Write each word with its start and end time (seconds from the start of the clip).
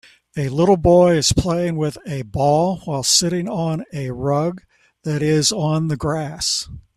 A 0.35 0.49
little 0.49 0.77
boy 0.77 1.15
is 1.17 1.31
playing 1.31 1.75
with 1.77 1.95
a 2.07 2.23
ball 2.23 2.77
while 2.85 3.03
sitting 3.03 3.47
on 3.47 3.85
a 3.93 4.09
rug 4.09 4.63
that 5.03 5.21
is 5.21 5.51
on 5.51 5.89
the 5.89 5.95
grass 5.95 6.67